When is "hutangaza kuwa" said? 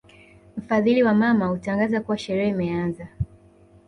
1.47-2.17